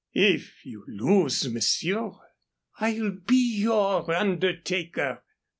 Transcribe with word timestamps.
If 0.15 0.65
you 0.65 0.83
lose, 0.87 1.47
monsieur, 1.47 2.11
I'll 2.79 3.11
be 3.11 3.59
your 3.61 4.11
undertaker. 4.11 5.21